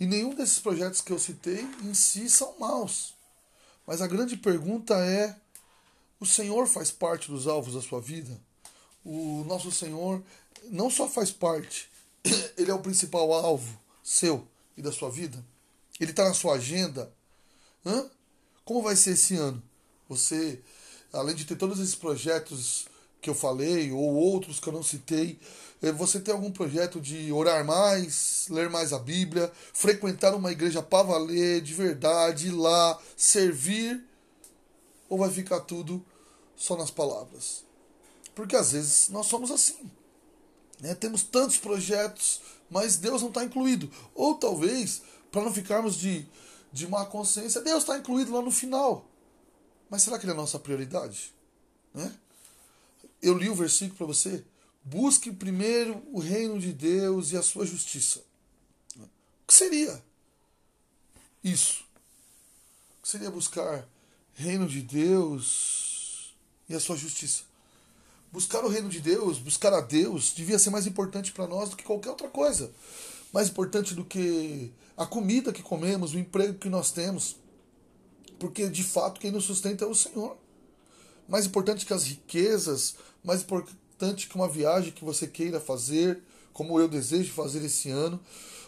[0.00, 3.14] E nenhum desses projetos que eu citei em si são maus.
[3.86, 5.36] Mas a grande pergunta é:
[6.20, 8.40] o Senhor faz parte dos alvos da sua vida?
[9.04, 10.22] O nosso Senhor
[10.64, 11.90] não só faz parte,
[12.56, 15.44] ele é o principal alvo seu e da sua vida?
[15.98, 17.12] Ele está na sua agenda?
[17.84, 18.10] Hã?
[18.64, 19.62] Como vai ser esse ano?
[20.08, 20.60] Você,
[21.12, 22.86] além de ter todos esses projetos
[23.20, 25.38] que eu falei, ou outros que eu não citei,
[25.82, 30.82] eh, você tem algum projeto de orar mais, ler mais a Bíblia, frequentar uma igreja
[30.82, 34.04] para valer, de verdade, ir lá, servir?
[35.08, 36.04] Ou vai ficar tudo
[36.56, 37.64] só nas palavras?
[38.34, 39.90] Porque às vezes nós somos assim.
[40.80, 40.94] Né?
[40.94, 43.90] Temos tantos projetos, mas Deus não está incluído.
[44.14, 46.26] Ou talvez, para não ficarmos de,
[46.72, 49.08] de má consciência, Deus está incluído lá no final.
[49.88, 51.32] Mas será que ele é a nossa prioridade?
[51.94, 52.14] Né?
[53.22, 54.44] Eu li o versículo para você.
[54.84, 58.20] Busque primeiro o reino de Deus e a sua justiça.
[58.98, 60.02] O que seria
[61.42, 61.84] isso?
[62.98, 63.86] O que seria buscar
[64.34, 66.34] reino de Deus
[66.68, 67.42] e a sua justiça?
[68.30, 71.76] Buscar o reino de Deus, buscar a Deus, devia ser mais importante para nós do
[71.76, 72.70] que qualquer outra coisa.
[73.32, 77.36] Mais importante do que a comida que comemos, o emprego que nós temos.
[78.38, 80.36] Porque de fato quem nos sustenta é o Senhor.
[81.28, 86.80] Mais importante que as riquezas, mais importante que uma viagem que você queira fazer, como
[86.80, 88.20] eu desejo fazer esse ano,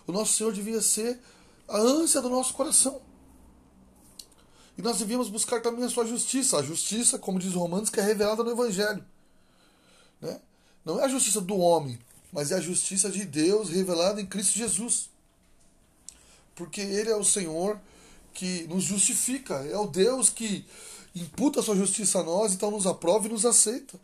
[0.06, 1.18] o nosso Senhor devia ser
[1.66, 3.00] a ânsia do nosso coração.
[4.76, 6.58] E nós devíamos buscar também a sua justiça.
[6.58, 9.04] A justiça, como diz Romanos, que é revelada no Evangelho.
[10.20, 10.40] Né?
[10.84, 11.98] Não é a justiça do homem,
[12.32, 15.10] mas é a justiça de Deus revelada em Cristo Jesus.
[16.54, 17.80] Porque Ele é o Senhor
[18.32, 20.64] que nos justifica, é o Deus que
[21.14, 23.98] imputa a sua justiça a nós, então nos aprova e nos aceita.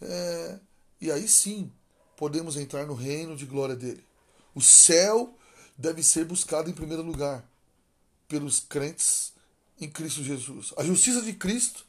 [0.00, 0.58] É,
[1.00, 1.72] e aí sim
[2.16, 4.04] podemos entrar no reino de glória dele.
[4.54, 5.34] O céu
[5.76, 7.44] deve ser buscado em primeiro lugar
[8.26, 9.32] pelos crentes
[9.80, 10.72] em Cristo Jesus.
[10.76, 11.86] A justiça de Cristo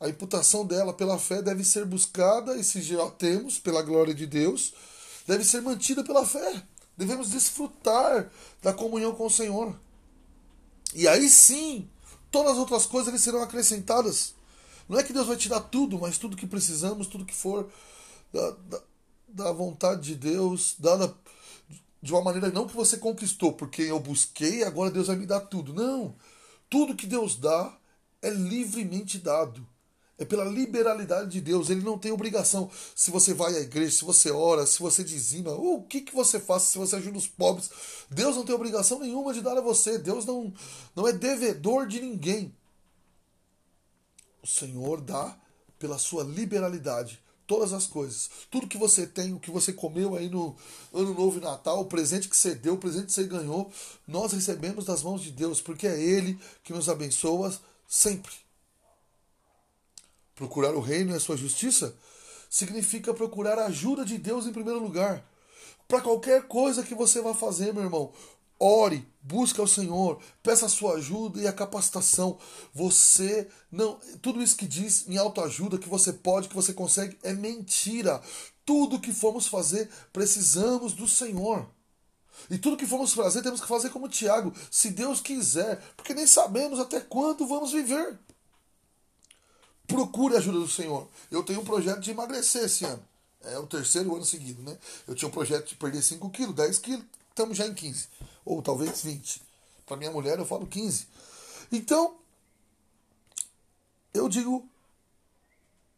[0.00, 4.26] a imputação dela pela fé deve ser buscada, e se já temos, pela glória de
[4.26, 4.72] Deus,
[5.26, 6.62] deve ser mantida pela fé.
[6.96, 8.30] Devemos desfrutar
[8.62, 9.78] da comunhão com o Senhor.
[10.94, 11.88] E aí sim,
[12.30, 14.34] todas as outras coisas serão acrescentadas.
[14.88, 17.70] Não é que Deus vai tirar tudo, mas tudo que precisamos, tudo que for
[18.32, 18.82] da, da,
[19.28, 21.14] da vontade de Deus, dada
[22.02, 25.40] de uma maneira não que você conquistou, porque eu busquei, agora Deus vai me dar
[25.40, 25.74] tudo.
[25.74, 26.16] Não.
[26.70, 27.76] Tudo que Deus dá
[28.22, 29.66] é livremente dado.
[30.20, 31.70] É pela liberalidade de Deus.
[31.70, 32.70] Ele não tem obrigação.
[32.94, 36.14] Se você vai à igreja, se você ora, se você dizima, ou o que, que
[36.14, 37.70] você faz, se você ajuda os pobres.
[38.10, 39.96] Deus não tem obrigação nenhuma de dar a você.
[39.96, 40.52] Deus não,
[40.94, 42.54] não é devedor de ninguém.
[44.42, 45.38] O Senhor dá
[45.78, 48.30] pela sua liberalidade todas as coisas.
[48.50, 50.54] Tudo que você tem, o que você comeu aí no
[50.92, 53.72] Ano Novo e Natal, o presente que você deu, o presente que você ganhou,
[54.06, 58.49] nós recebemos das mãos de Deus, porque é Ele que nos abençoa sempre.
[60.40, 61.94] Procurar o reino e a sua justiça
[62.48, 65.22] significa procurar a ajuda de Deus em primeiro lugar.
[65.86, 68.10] Para qualquer coisa que você vá fazer, meu irmão,
[68.58, 72.38] ore, busque ao Senhor, peça a sua ajuda e a capacitação.
[72.72, 77.34] Você não, tudo isso que diz em autoajuda que você pode, que você consegue é
[77.34, 78.22] mentira.
[78.64, 81.68] Tudo que formos fazer, precisamos do Senhor.
[82.48, 86.26] E tudo que formos fazer, temos que fazer como Tiago, se Deus quiser, porque nem
[86.26, 88.18] sabemos até quando vamos viver.
[89.90, 91.08] Procure a ajuda do Senhor.
[91.30, 93.02] Eu tenho um projeto de emagrecer esse ano.
[93.42, 94.78] É o terceiro ano seguido, né?
[95.08, 98.08] Eu tinha um projeto de perder 5 quilos, 10 quilos, estamos já em 15.
[98.44, 99.42] Ou talvez 20.
[99.86, 101.06] Para minha mulher eu falo 15.
[101.72, 102.16] Então,
[104.14, 104.68] eu digo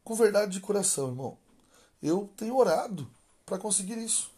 [0.04, 1.36] com verdade de coração, irmão.
[2.02, 3.08] Eu tenho orado
[3.44, 4.30] para conseguir isso.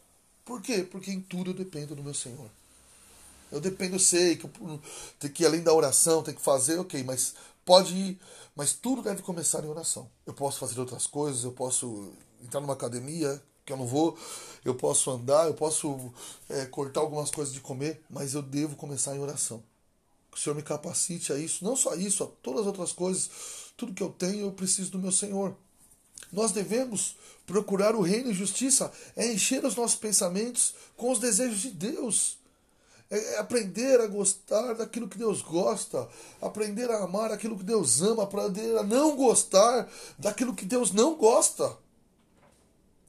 [0.43, 0.83] Por quê?
[0.83, 2.49] Porque em tudo eu dependo do meu Senhor.
[3.51, 7.35] Eu dependo, eu sei que, eu, que além da oração tem que fazer, ok, mas
[7.63, 8.19] pode ir
[8.55, 10.09] mas tudo deve começar em oração.
[10.25, 14.17] Eu posso fazer outras coisas, eu posso entrar numa academia, que eu não vou,
[14.63, 16.13] eu posso andar, eu posso
[16.47, 19.63] é, cortar algumas coisas de comer, mas eu devo começar em oração.
[20.31, 23.29] Que o Senhor me capacite a isso, não só isso, a todas as outras coisas,
[23.75, 25.55] tudo que eu tenho, eu preciso do meu Senhor.
[26.31, 27.15] Nós devemos
[27.45, 32.37] procurar o reino e justiça, é encher os nossos pensamentos com os desejos de Deus.
[33.09, 36.07] É, é aprender a gostar daquilo que Deus gosta,
[36.41, 39.87] aprender a amar aquilo que Deus ama, aprender a não gostar
[40.17, 41.77] daquilo que Deus não gosta.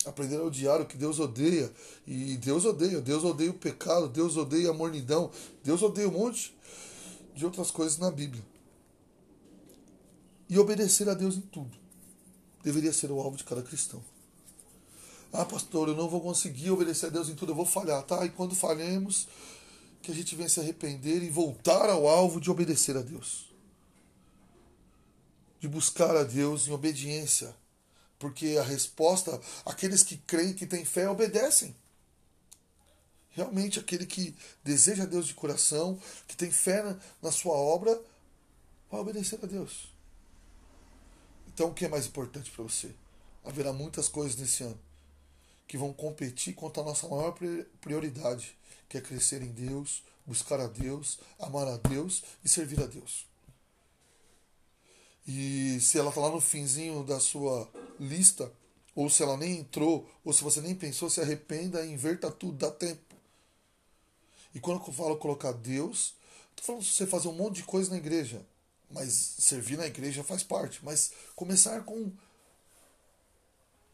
[0.04, 1.72] Aprender a odiar o que Deus odeia.
[2.06, 3.00] E Deus odeia.
[3.00, 5.32] Deus odeia o pecado, Deus odeia a mornidão,
[5.64, 6.56] Deus odeia um monte
[7.34, 8.44] de outras coisas na Bíblia.
[10.48, 11.76] E obedecer a Deus em tudo.
[12.62, 14.02] Deveria ser o alvo de cada cristão.
[15.32, 18.24] Ah, pastor, eu não vou conseguir obedecer a Deus em tudo, eu vou falhar, tá?
[18.24, 19.28] E quando falhemos,
[20.06, 23.52] que a gente venha se arrepender e voltar ao alvo de obedecer a Deus.
[25.58, 27.52] De buscar a Deus em obediência.
[28.16, 31.74] Porque a resposta, aqueles que creem, que têm fé, obedecem.
[33.30, 38.00] Realmente, aquele que deseja a Deus de coração, que tem fé na, na sua obra,
[38.88, 39.88] vai obedecer a Deus.
[41.48, 42.94] Então, o que é mais importante para você?
[43.44, 44.78] Haverá muitas coisas nesse ano
[45.66, 47.36] que vão competir contra a nossa maior
[47.80, 48.56] prioridade,
[48.88, 53.26] que é crescer em Deus, buscar a Deus, amar a Deus e servir a Deus.
[55.26, 57.68] E se ela está lá no finzinho da sua
[57.98, 58.52] lista,
[58.94, 62.58] ou se ela nem entrou, ou se você nem pensou, se arrependa e inverta tudo,
[62.58, 63.14] dá tempo.
[64.54, 66.14] E quando eu falo colocar Deus,
[66.50, 68.40] estou falando de você fazer um monte de coisa na igreja.
[68.90, 70.82] Mas servir na igreja faz parte.
[70.82, 72.10] Mas começar com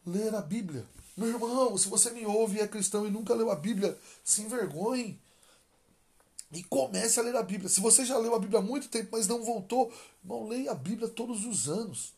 [0.07, 0.87] ler a Bíblia.
[1.17, 4.43] Meu irmão, se você me ouve e é cristão e nunca leu a Bíblia, se
[4.43, 5.21] envergonhe.
[6.53, 7.69] E comece a ler a Bíblia.
[7.69, 10.75] Se você já leu a Bíblia há muito tempo, mas não voltou, não leia a
[10.75, 12.13] Bíblia todos os anos.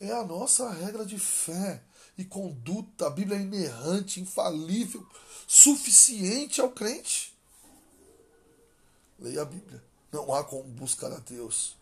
[0.00, 1.82] É a nossa regra de fé
[2.16, 3.06] e conduta.
[3.06, 5.06] A Bíblia é inerrante, infalível,
[5.46, 7.34] suficiente ao crente.
[9.18, 9.82] Leia a Bíblia.
[10.12, 11.76] Não há como buscar a Deus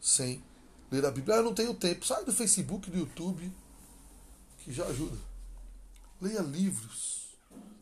[0.00, 0.42] sem
[0.90, 1.36] ler a Bíblia.
[1.36, 2.04] Ah, eu não tenho tempo.
[2.04, 3.52] Sai do Facebook, do YouTube,
[4.68, 5.16] que já ajuda.
[6.20, 7.28] Leia livros.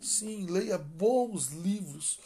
[0.01, 2.21] Sim, leia bons livros.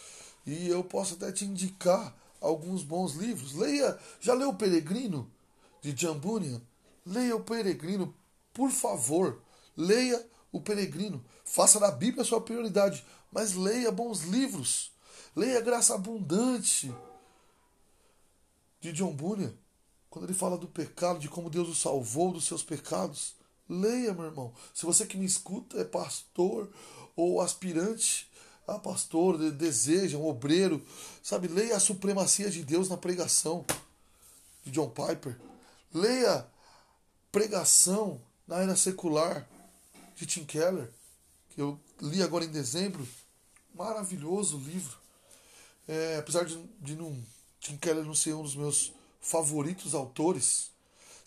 [0.46, 3.54] E eu posso até te indicar alguns bons livros.
[3.54, 5.30] Leia, já leu O Peregrino,
[5.80, 6.60] de John Bunyan?
[7.06, 8.14] Leia O Peregrino,
[8.52, 9.40] por favor,
[9.74, 11.24] leia o peregrino.
[11.42, 14.92] Faça da Bíblia a sua prioridade, mas leia bons livros.
[15.34, 16.94] Leia Graça Abundante
[18.80, 19.54] de John Bunyan,
[20.10, 23.39] quando ele fala do pecado, de como Deus o salvou dos seus pecados.
[23.70, 24.52] Leia, meu irmão.
[24.74, 26.68] Se você que me escuta é pastor
[27.14, 28.28] ou aspirante
[28.66, 30.84] a pastor, deseja, um obreiro,
[31.22, 31.46] sabe?
[31.46, 33.64] Leia a supremacia de Deus na pregação
[34.64, 35.38] de John Piper.
[35.94, 36.44] Leia
[37.30, 39.48] pregação na era secular
[40.16, 40.90] de Tim Keller,
[41.50, 43.06] que eu li agora em dezembro.
[43.72, 44.98] Maravilhoso livro.
[45.86, 47.16] É, apesar de, de não,
[47.60, 50.69] Tim Keller não ser um dos meus favoritos autores,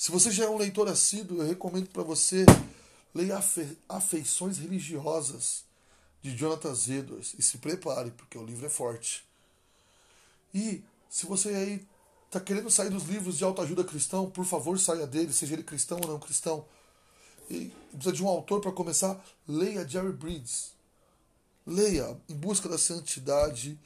[0.04, 2.46] se você já é um leitor assíduo, eu recomendo para você
[3.16, 5.63] ler Afe, Afeições Religiosas
[6.22, 9.26] de Jonathan Edwards e se prepare, porque o livro é forte.
[10.54, 11.88] E se você aí
[12.26, 15.98] está querendo sair dos livros de autoajuda cristão, por favor, saia dele, seja ele cristão
[16.04, 16.66] ou não cristão.
[17.50, 20.74] E precisa de um autor para começar, leia Jerry Bridges.
[21.66, 23.80] Leia Em Busca da Santidade,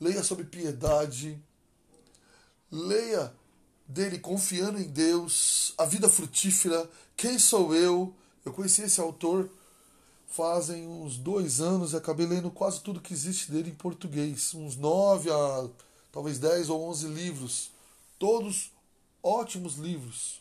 [0.00, 1.40] leia sobre piedade,
[2.72, 3.32] leia
[3.90, 8.14] dele Confiando em Deus, A Vida Frutífera, Quem Sou Eu.
[8.44, 9.50] Eu conheci esse autor
[10.30, 14.54] fazem uns dois anos e acabei lendo quase tudo que existe dele em português.
[14.54, 15.68] Uns nove a
[16.12, 17.70] talvez dez ou onze livros.
[18.18, 18.72] Todos
[19.22, 20.40] ótimos livros.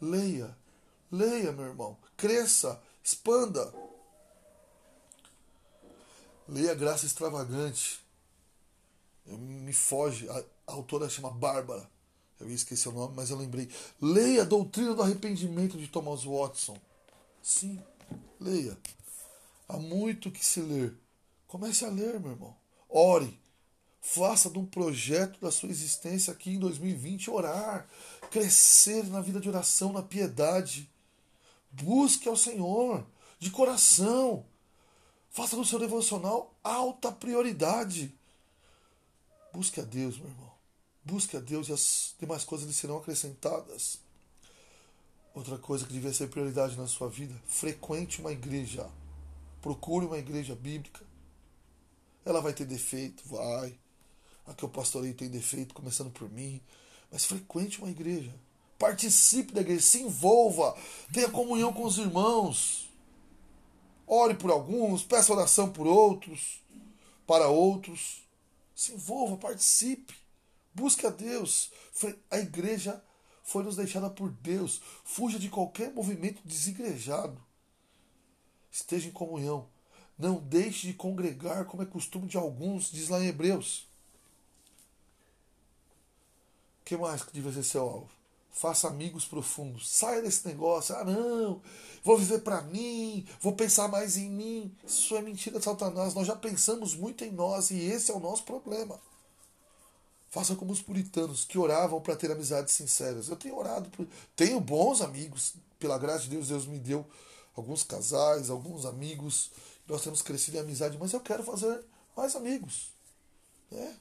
[0.00, 0.56] Leia,
[1.10, 1.96] leia, meu irmão.
[2.16, 3.72] Cresça, expanda.
[6.48, 8.00] Leia Graça Extravagante.
[9.24, 10.28] Me foge.
[10.28, 11.88] A, a autora chama Bárbara.
[12.42, 13.68] Eu ia esquecer o nome, mas eu lembrei.
[14.00, 16.76] Leia a Doutrina do Arrependimento de Thomas Watson.
[17.42, 17.80] Sim,
[18.40, 18.76] leia.
[19.68, 20.94] Há muito que se ler.
[21.46, 22.56] Comece a ler, meu irmão.
[22.88, 23.40] Ore.
[24.00, 27.88] Faça de um projeto da sua existência aqui em 2020 orar,
[28.32, 30.90] crescer na vida de oração, na piedade.
[31.70, 33.06] Busque ao Senhor
[33.38, 34.44] de coração.
[35.30, 38.12] Faça do seu devocional alta prioridade.
[39.52, 40.51] Busque a Deus, meu irmão.
[41.04, 43.98] Busque a Deus e as demais coisas lhe serão acrescentadas.
[45.34, 48.88] Outra coisa que devia ser prioridade na sua vida: frequente uma igreja.
[49.60, 51.04] Procure uma igreja bíblica.
[52.24, 53.78] Ela vai ter defeito, vai.
[54.46, 56.60] A que eu pastorei tem defeito, começando por mim.
[57.10, 58.32] Mas frequente uma igreja.
[58.78, 60.76] Participe da igreja, se envolva,
[61.12, 62.90] tenha comunhão com os irmãos.
[64.06, 66.60] Ore por alguns, peça oração por outros,
[67.26, 68.22] para outros.
[68.74, 70.21] Se envolva, participe.
[70.74, 71.70] Busque a Deus.
[72.30, 73.02] A igreja
[73.42, 74.80] foi nos deixada por Deus.
[75.04, 77.40] Fuja de qualquer movimento desigrejado.
[78.70, 79.68] Esteja em comunhão.
[80.18, 83.90] Não deixe de congregar, como é costume de alguns, diz lá em Hebreus
[86.92, 88.10] que mais que devia ser seu alvo?
[88.50, 89.90] Faça amigos profundos.
[89.90, 90.94] Saia desse negócio.
[90.94, 91.62] Ah, não,
[92.04, 94.76] vou viver para mim, vou pensar mais em mim.
[94.86, 96.12] Isso é mentira de Satanás.
[96.12, 99.00] Nós já pensamos muito em nós e esse é o nosso problema.
[100.32, 103.28] Faça como os puritanos que oravam para ter amizades sinceras.
[103.28, 104.08] Eu tenho orado, por...
[104.34, 105.52] tenho bons amigos.
[105.78, 107.04] Pela graça de Deus, Deus me deu
[107.54, 109.50] alguns casais, alguns amigos.
[109.86, 111.84] Nós temos crescido em amizade, mas eu quero fazer
[112.16, 112.94] mais amigos.
[113.70, 113.94] Né?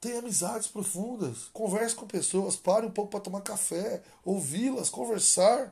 [0.00, 1.50] Tenha amizades profundas.
[1.52, 2.56] Converse com pessoas.
[2.56, 5.70] Pare um pouco para tomar café, ouvi-las, conversar.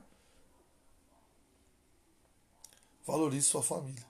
[3.07, 4.05] Valorize sua família.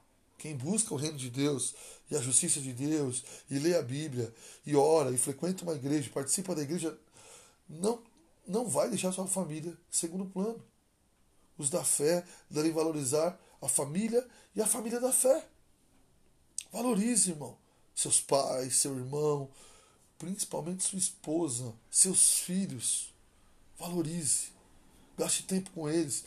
[0.45, 1.75] Quem busca o reino de Deus
[2.11, 4.31] e a justiça de Deus e lê a Bíblia
[4.67, 6.99] e ora e frequenta uma igreja, participa da igreja,
[7.67, 8.03] não,
[8.47, 10.63] não vai deixar sua família segundo plano.
[11.57, 14.23] Os da fé devem valorizar a família
[14.55, 15.49] e a família da fé.
[16.71, 17.57] Valorize, irmão,
[17.95, 19.49] seus pais, seu irmão,
[20.19, 23.15] principalmente sua esposa, seus filhos.
[23.79, 24.49] Valorize.
[25.17, 26.23] Gaste tempo com eles.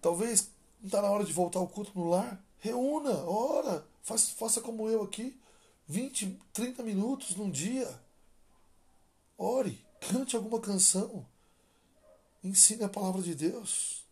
[0.00, 0.48] Talvez
[0.80, 2.42] não está na hora de voltar ao culto no lar.
[2.62, 5.36] Reúna, ora, faça, faça como eu aqui.
[5.88, 8.00] 20, 30 minutos num dia.
[9.36, 11.26] Ore, cante alguma canção.
[12.42, 14.04] Ensine a palavra de Deus.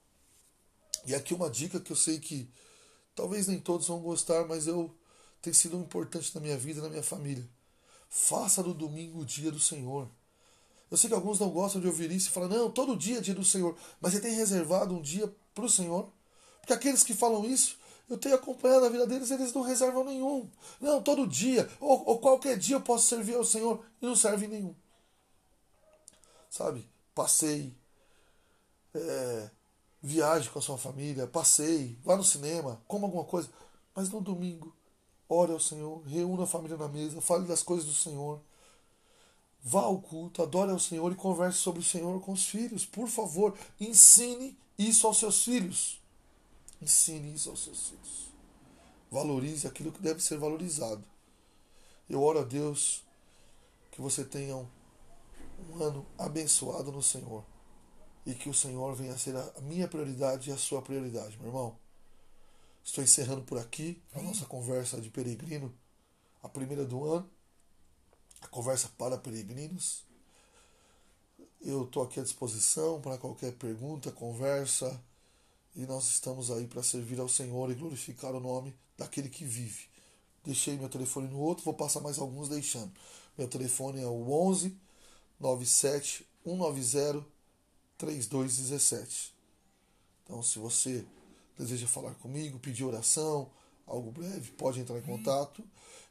[1.06, 2.50] E aqui uma dica que eu sei que
[3.14, 4.92] talvez nem todos vão gostar, mas eu
[5.40, 7.48] tem sido importante na minha vida e na minha família.
[8.08, 10.10] Faça no domingo o dia do Senhor.
[10.90, 13.20] Eu sei que alguns não gostam de ouvir isso e falam, não, todo dia é
[13.20, 13.78] dia do Senhor.
[14.00, 16.12] Mas você tem reservado um dia para o Senhor?
[16.58, 17.78] Porque aqueles que falam isso,
[18.10, 20.50] eu tenho acompanhado a vida deles, eles não reservam nenhum.
[20.80, 24.48] Não, todo dia, ou, ou qualquer dia eu posso servir ao Senhor e não serve
[24.48, 24.74] nenhum.
[26.50, 26.84] Sabe?
[27.14, 27.72] Passei,
[28.92, 29.50] é,
[30.02, 33.48] viaje com a sua família, passei, vá no cinema, coma alguma coisa,
[33.94, 34.74] mas no domingo,
[35.28, 38.40] ore ao Senhor, reúna a família na mesa, fale das coisas do Senhor.
[39.62, 42.84] Vá ao culto, adore ao Senhor e converse sobre o Senhor com os filhos.
[42.86, 45.99] Por favor, ensine isso aos seus filhos.
[46.80, 48.32] Ensine isso aos seus filhos.
[49.10, 51.04] Valorize aquilo que deve ser valorizado.
[52.08, 53.04] Eu oro a Deus
[53.90, 54.66] que você tenha um,
[55.68, 57.44] um ano abençoado no Senhor
[58.24, 61.48] e que o Senhor venha a ser a minha prioridade e a sua prioridade, meu
[61.48, 61.76] irmão.
[62.84, 65.74] Estou encerrando por aqui a nossa conversa de peregrino,
[66.42, 67.30] a primeira do ano,
[68.40, 70.04] a conversa para peregrinos.
[71.60, 75.00] Eu estou aqui à disposição para qualquer pergunta, conversa,
[75.74, 79.88] e nós estamos aí para servir ao Senhor e glorificar o nome daquele que vive.
[80.44, 82.92] Deixei meu telefone no outro, vou passar mais alguns deixando.
[83.36, 84.76] Meu telefone é o 11
[85.38, 87.24] 97 190
[87.98, 89.34] 3217.
[90.24, 91.04] Então, se você
[91.58, 93.50] deseja falar comigo, pedir oração,
[93.86, 95.62] algo breve, pode entrar em contato.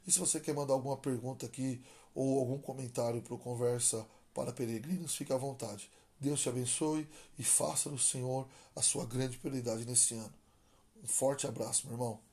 [0.06, 1.82] E se você quer mandar alguma pergunta aqui
[2.14, 5.90] ou algum comentário para o Conversa para Peregrinos, fique à vontade.
[6.20, 7.08] Deus te abençoe
[7.38, 8.46] e faça do Senhor
[8.76, 10.32] a sua grande prioridade nesse ano.
[11.02, 12.29] Um forte abraço, meu irmão.